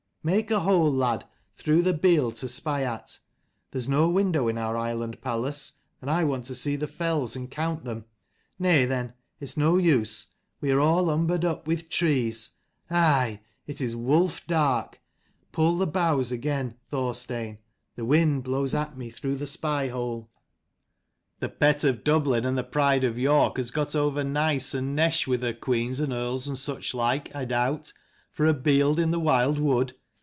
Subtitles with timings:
[0.23, 1.25] Make a hole, lad,
[1.57, 3.17] through the bield to spy at.
[3.71, 7.49] There's no window in our island palace: and I want to see the fells, and
[7.49, 8.05] count them.
[8.59, 10.27] Nay then; it's no use:
[10.59, 12.51] we are all umbered up with trees.
[12.91, 13.39] Aigh!
[13.65, 15.01] it is wolf dark:
[15.51, 17.57] pull the boughs again, Thorstein;
[17.95, 20.29] the wind blows at me through the spy hole."
[21.39, 21.41] 263 CHAPTER XLV.
[21.41, 24.23] ON THE ISLAND." The pet of Dublin and the pride of York has got over
[24.23, 27.91] nice and nesh with her queens and earls and such like, I doubt,
[28.29, 29.95] for a bield in the wild wood.